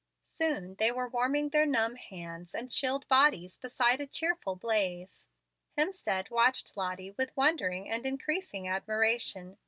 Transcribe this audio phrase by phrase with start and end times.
[0.23, 5.27] Soon they were warming their numb hands and chilled bodies beside a cheerful blaze.
[5.77, 9.59] Hemstead watched Lottie with wondering and increasing admiration.